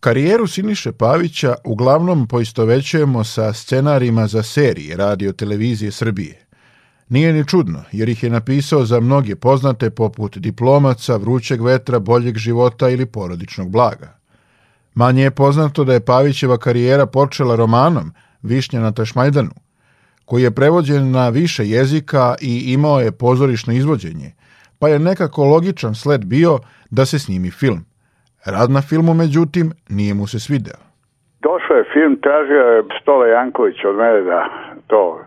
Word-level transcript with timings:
Karijeru 0.00 0.46
Siniše 0.46 0.92
Pavića 0.92 1.54
uglavnom 1.64 2.26
poistovećujemo 2.26 3.24
sa 3.24 3.52
scenarijima 3.52 4.26
za 4.26 4.42
serije 4.42 4.96
radio 4.96 5.32
televizije 5.32 5.92
Srbije. 5.92 6.46
Nije 7.08 7.32
ni 7.32 7.46
čudno, 7.46 7.82
jer 7.92 8.08
ih 8.08 8.22
je 8.22 8.30
napisao 8.30 8.84
za 8.84 9.00
mnoge 9.00 9.36
poznate 9.36 9.90
poput 9.90 10.38
diplomaca, 10.38 11.16
vrućeg 11.16 11.62
vetra, 11.62 11.98
boljeg 11.98 12.36
života 12.36 12.88
ili 12.88 13.06
porodičnog 13.06 13.70
blaga. 13.70 14.18
Manje 14.94 15.22
je 15.22 15.30
poznato 15.30 15.84
da 15.84 15.92
je 15.92 16.04
Pavićeva 16.04 16.58
karijera 16.58 17.06
počela 17.06 17.56
romanom 17.56 18.12
Višnja 18.42 18.80
na 18.80 18.92
Tašmajdanu, 18.92 19.54
koji 20.24 20.42
je 20.42 20.50
prevođen 20.50 21.10
na 21.10 21.28
više 21.28 21.68
jezika 21.68 22.34
i 22.40 22.72
imao 22.72 23.00
je 23.00 23.12
pozorišno 23.12 23.72
izvođenje, 23.72 24.34
pa 24.78 24.88
je 24.88 24.98
nekako 24.98 25.44
logičan 25.44 25.94
sled 25.94 26.24
bio 26.24 26.58
da 26.90 27.06
se 27.06 27.18
snimi 27.18 27.50
film. 27.50 27.84
Rad 28.46 28.70
na 28.70 28.82
filmu, 28.88 29.14
međutim, 29.14 29.66
nije 29.88 30.14
mu 30.14 30.26
se 30.26 30.38
svideo. 30.40 30.78
Došao 31.42 31.76
je 31.76 31.90
film, 31.92 32.16
tražio 32.16 32.62
je 32.62 32.82
Stole 33.02 33.28
Janković 33.28 33.84
od 33.84 33.96
mene 33.96 34.20
da 34.20 34.48
to 34.86 35.20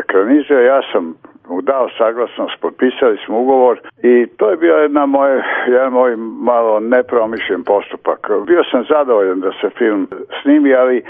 ekranizuje. 0.00 0.64
Ja 0.64 0.80
sam 0.92 1.14
mu 1.48 1.62
dao 1.62 1.88
saglasnost, 1.98 2.60
potpisali 2.60 3.18
smo 3.26 3.40
ugovor 3.40 3.80
i 4.02 4.26
to 4.36 4.50
je 4.50 4.56
bio 4.56 4.74
jedna 4.76 5.06
moj, 5.06 5.42
jedan 5.68 5.92
moj 5.92 6.16
malo 6.16 6.80
nepromišljen 6.80 7.64
postupak. 7.64 8.30
Bio 8.46 8.62
sam 8.70 8.84
zadovoljan 8.88 9.40
da 9.40 9.50
se 9.60 9.70
film 9.78 10.08
snimi, 10.42 10.74
ali 10.74 11.02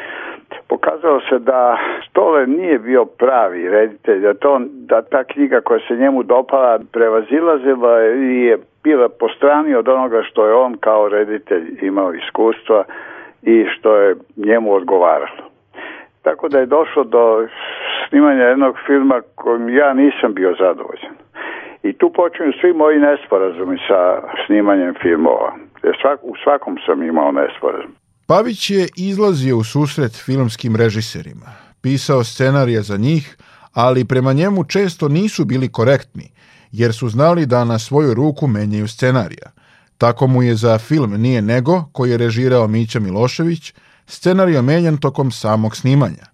pokazalo 0.69 1.21
se 1.29 1.39
da 1.39 1.79
Stole 2.11 2.47
nije 2.47 2.79
bio 2.79 3.05
pravi 3.05 3.69
reditelj, 3.69 4.21
da, 4.21 4.35
to, 4.35 4.61
da 4.73 5.03
ta 5.03 5.25
knjiga 5.25 5.61
koja 5.61 5.81
se 5.89 5.97
njemu 5.97 6.23
dopala 6.23 6.79
prevazilazila 6.93 8.07
i 8.07 8.37
je 8.37 8.59
bila 8.85 9.09
po 9.09 9.29
strani 9.37 9.75
od 9.75 9.89
onoga 9.89 10.23
što 10.23 10.47
je 10.47 10.55
on 10.55 10.77
kao 10.77 11.09
reditelj 11.09 11.79
imao 11.83 12.15
iskustva 12.15 12.85
i 13.43 13.65
što 13.75 13.97
je 13.97 14.17
njemu 14.37 14.73
odgovaralo. 14.73 15.51
Tako 16.23 16.49
da 16.49 16.59
je 16.59 16.67
došlo 16.67 17.05
do 17.05 17.47
snimanja 18.09 18.45
jednog 18.45 18.77
filma 18.87 19.21
kojim 19.35 19.69
ja 19.69 19.95
nisam 19.95 20.35
bio 20.35 20.55
zadovoljan. 20.59 21.15
I 21.83 21.93
tu 21.93 22.13
počinju 22.13 22.53
svi 22.61 22.73
moji 22.73 22.99
nesporazumi 22.99 23.79
sa 23.89 24.23
snimanjem 24.47 24.95
filmova. 25.03 25.55
Jer 25.83 25.97
svak, 26.01 26.21
u 26.23 26.35
svakom 26.45 26.77
sam 26.87 27.03
imao 27.03 27.33
nesporazum. 27.33 27.95
Pavić 28.27 28.71
je 28.71 28.87
izlazio 28.97 29.57
u 29.57 29.65
susret 29.65 30.13
filmskim 30.27 30.77
režiserima, 30.77 31.47
pisao 31.83 32.25
scenarije 32.25 32.81
za 32.81 32.97
njih, 32.97 33.37
ali 33.75 34.09
prema 34.09 34.33
njemu 34.33 34.65
često 34.65 35.09
nisu 35.09 35.45
bili 35.45 35.73
korektni, 35.73 36.27
jer 36.73 36.95
su 36.95 37.09
znali 37.09 37.47
da 37.47 37.65
na 37.65 37.79
svoju 37.79 38.15
ruku 38.15 38.47
menjaju 38.47 38.89
scenarija. 38.89 39.51
Tako 39.99 40.27
mu 40.27 40.43
je 40.43 40.55
za 40.55 40.79
film 40.79 41.21
Nije 41.21 41.43
nego, 41.43 41.85
koji 41.93 42.11
je 42.11 42.17
režirao 42.17 42.69
Mića 42.69 43.01
Milošević, 43.01 43.75
scenario 44.07 44.63
menjan 44.63 44.97
tokom 44.97 45.31
samog 45.31 45.77
snimanja. 45.77 46.27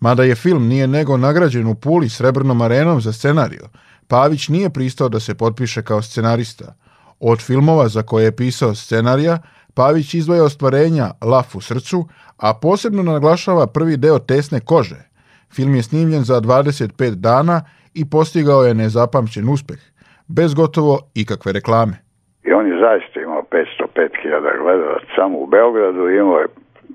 Mada 0.00 0.22
je 0.22 0.34
film 0.34 0.66
Nije 0.68 0.86
nego 0.86 1.16
nagrađen 1.16 1.66
u 1.66 1.74
Puli 1.74 2.08
srebrnom 2.08 2.60
arenom 2.60 3.00
za 3.00 3.12
scenario, 3.12 3.68
Pavić 4.12 4.48
nije 4.48 4.70
pristao 4.70 5.08
da 5.08 5.20
se 5.20 5.34
potpiše 5.34 5.82
kao 5.82 6.02
scenarista. 6.02 6.74
Od 7.20 7.40
filmova 7.40 7.88
za 7.88 8.02
koje 8.02 8.24
je 8.24 8.36
pisao 8.36 8.74
scenarija, 8.74 9.38
Pavić 9.74 10.14
izdvaja 10.14 10.44
ostvarenja 10.44 11.10
Laf 11.20 11.54
u 11.54 11.60
srcu, 11.60 12.08
a 12.36 12.54
posebno 12.54 13.02
naglašava 13.02 13.66
prvi 13.66 13.96
deo 13.96 14.18
Tesne 14.18 14.60
kože. 14.60 15.08
Film 15.54 15.74
je 15.74 15.82
snimljen 15.82 16.24
za 16.24 16.40
25 16.40 17.14
dana 17.14 17.64
i 17.94 18.10
postigao 18.10 18.62
je 18.62 18.74
nezapamćen 18.74 19.48
uspeh, 19.48 19.80
bez 20.28 20.54
gotovo 20.54 20.98
ikakve 21.14 21.52
reklame. 21.52 21.96
I 22.44 22.52
on 22.52 22.66
je 22.66 22.76
zaista 22.86 23.20
imao 23.20 23.42
505.000 23.42 24.62
gledalaca 24.62 25.06
samo 25.16 25.38
u 25.38 25.46
Beogradu, 25.46 26.08
imao 26.08 26.38
je 26.38 26.46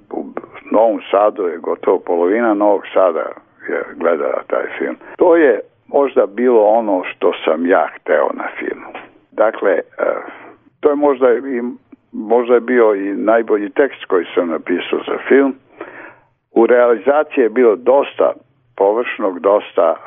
u 0.10 0.26
Novom 0.72 1.00
Sadu 1.12 1.44
je 1.44 1.58
gotovo 1.58 2.00
polovina 2.00 2.54
Novog 2.54 2.82
Sada 2.94 3.26
je 3.70 3.84
gledala 3.96 4.44
taj 4.48 4.66
film. 4.78 4.96
To 5.18 5.36
je 5.36 5.60
možda 5.88 6.26
bilo 6.26 6.62
ono 6.64 7.04
što 7.04 7.32
sam 7.46 7.66
ja 7.66 7.88
hteo 7.96 8.30
na 8.34 8.48
filmu. 8.60 8.92
Dakle, 9.32 9.72
e, 9.72 9.82
to 10.80 10.90
je 10.90 10.96
možda 10.96 11.34
i 11.34 11.62
možda 12.12 12.54
je 12.54 12.60
bio 12.60 12.96
i 12.96 13.14
najbolji 13.14 13.70
tekst 13.70 14.06
koji 14.06 14.26
sam 14.36 14.50
napisao 14.50 15.00
za 15.08 15.18
film. 15.28 15.56
U 16.52 16.68
realizaciji 16.68 17.44
je 17.44 17.50
bilo 17.50 17.76
dosta 17.76 18.34
površnog, 18.78 19.40
dosta 19.40 19.88
uh, 19.92 20.00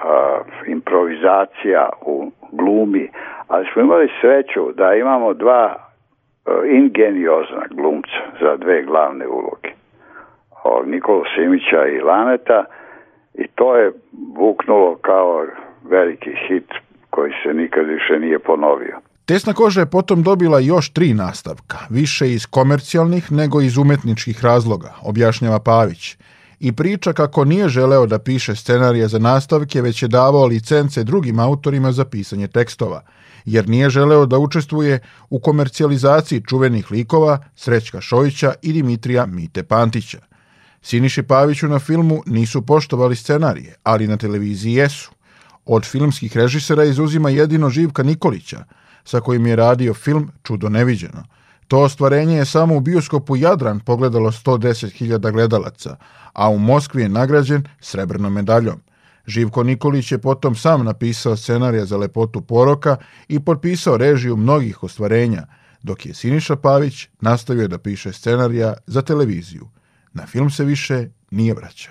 improvizacija 0.66 1.88
u 2.02 2.30
glumi, 2.52 3.08
ali 3.48 3.66
smo 3.72 3.82
imali 3.82 4.08
sreću 4.20 4.72
da 4.72 4.94
imamo 4.94 5.34
dva 5.34 5.64
uh, 5.74 6.52
ingeniozna 6.80 7.64
glumca 7.70 8.20
za 8.40 8.56
dve 8.56 8.82
glavne 8.82 9.26
uloge. 9.26 9.70
Nikolu 10.86 11.22
Simića 11.34 11.86
i 11.86 12.00
Laneta 12.00 12.64
i 13.34 13.46
to 13.54 13.76
je 13.76 13.92
vuknulo 14.36 14.96
kao 14.96 15.46
veliki 15.84 16.30
hit 16.48 16.70
koji 17.10 17.32
se 17.42 17.54
nikad 17.54 17.86
više 17.86 18.18
nije 18.18 18.38
ponovio. 18.38 18.96
Tesna 19.24 19.52
koža 19.52 19.80
je 19.80 19.90
potom 19.90 20.22
dobila 20.22 20.58
još 20.60 20.92
tri 20.92 21.14
nastavka, 21.14 21.78
više 21.90 22.26
iz 22.26 22.46
komercijalnih 22.46 23.32
nego 23.32 23.60
iz 23.60 23.78
umetničkih 23.78 24.44
razloga, 24.44 24.90
objašnjava 25.02 25.58
Pavić. 25.64 26.16
I 26.60 26.72
priča 26.72 27.12
kako 27.12 27.44
nije 27.44 27.68
želeo 27.68 28.06
da 28.06 28.18
piše 28.18 28.56
scenarije 28.56 29.08
za 29.08 29.18
nastavke, 29.18 29.82
već 29.82 30.02
je 30.02 30.08
davao 30.08 30.46
licence 30.46 31.04
drugim 31.04 31.38
autorima 31.38 31.92
za 31.92 32.04
pisanje 32.04 32.48
tekstova, 32.48 33.02
jer 33.44 33.68
nije 33.68 33.90
želeo 33.90 34.26
da 34.26 34.38
učestvuje 34.38 34.98
u 35.30 35.40
komercijalizaciji 35.40 36.42
čuvenih 36.46 36.90
likova 36.90 37.38
Srećka 37.56 38.00
Šojića 38.00 38.54
i 38.62 38.72
Dimitrija 38.72 39.26
Mite 39.26 39.62
Pantića. 39.62 40.18
Siniši 40.82 41.22
Paviću 41.22 41.68
na 41.68 41.78
filmu 41.78 42.22
nisu 42.26 42.62
poštovali 42.62 43.16
scenarije, 43.16 43.74
ali 43.82 44.06
na 44.06 44.16
televiziji 44.16 44.72
jesu. 44.72 45.10
Od 45.64 45.84
filmskih 45.84 46.36
režisera 46.36 46.84
izuzima 46.84 47.30
jedino 47.30 47.70
Živka 47.70 48.02
Nikolića– 48.02 48.64
sa 49.04 49.20
kojim 49.20 49.46
je 49.46 49.56
radio 49.56 49.94
film 49.94 50.30
Čudo 50.42 50.68
neviđeno. 50.68 51.24
To 51.70 51.78
ostvarenje 51.80 52.36
je 52.36 52.44
samo 52.44 52.76
u 52.76 52.80
bioskopu 52.80 53.36
Jadran 53.36 53.80
pogledalo 53.80 54.30
110.000 54.30 55.32
gledalaca, 55.32 55.96
a 56.32 56.48
u 56.48 56.58
Moskvi 56.58 57.02
je 57.02 57.08
nagrađen 57.08 57.62
srebrnom 57.80 58.32
medaljom. 58.32 58.80
Živko 59.26 59.62
Nikolić 59.62 60.12
je 60.12 60.18
potom 60.18 60.54
sam 60.54 60.84
napisao 60.84 61.36
scenarija 61.36 61.84
za 61.84 61.96
lepotu 61.96 62.40
poroka 62.40 62.96
i 63.28 63.40
potpisao 63.40 63.96
režiju 63.96 64.36
mnogih 64.36 64.82
ostvarenja, 64.82 65.46
dok 65.82 66.06
je 66.06 66.14
Siniša 66.14 66.56
Pavić 66.56 67.08
nastavio 67.20 67.68
da 67.68 67.78
piše 67.78 68.12
scenarija 68.12 68.74
za 68.86 69.02
televiziju. 69.02 69.68
Na 70.12 70.26
film 70.26 70.50
se 70.50 70.64
više 70.64 71.08
nije 71.30 71.54
vraćao. 71.54 71.88